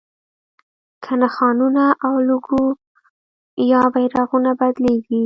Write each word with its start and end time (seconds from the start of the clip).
که 1.03 1.11
نښانونه 1.21 1.83
او 2.05 2.13
لوګو 2.27 2.63
یا 3.71 3.81
بیرغونه 3.93 4.51
بدلېږي. 4.59 5.19